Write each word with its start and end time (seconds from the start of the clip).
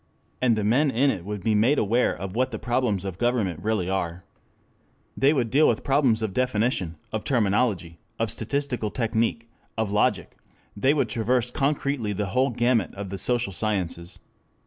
And 0.41 0.55
the 0.55 0.63
men 0.63 0.89
in 0.89 1.11
it 1.11 1.25
would 1.25 1.43
be 1.43 1.53
made 1.53 1.77
aware 1.77 2.11
of 2.11 2.35
what 2.35 2.49
the 2.49 2.57
problems 2.57 3.05
of 3.05 3.19
government 3.19 3.61
really 3.61 3.87
are. 3.87 4.23
They 5.15 5.31
would 5.31 5.51
deal 5.51 5.67
with 5.67 5.83
problems 5.83 6.23
of 6.23 6.33
definition, 6.33 6.97
of 7.11 7.23
terminology, 7.23 7.99
of 8.17 8.31
statistical 8.31 8.89
technic, 8.89 9.47
of 9.77 9.91
logic; 9.91 10.35
they 10.75 10.95
would 10.95 11.07
traverse 11.09 11.51
concretely 11.51 12.13
the 12.13 12.25
whole 12.33 12.49
gamut 12.49 12.95
of 12.95 13.11
the 13.11 13.19
social 13.19 13.53
sciences. 13.53 14.17